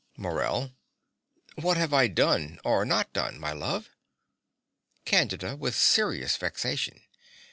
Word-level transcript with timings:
MORELL. 0.17 0.71
What 1.57 1.77
have 1.77 1.93
I 1.93 2.07
done 2.07 2.59
or 2.65 2.85
not 2.85 3.13
done 3.13 3.39
my 3.39 3.51
love? 3.51 3.91
CANDIDA 5.05 5.57
(with 5.57 5.75
serious 5.75 6.35
vexation). 6.37 7.03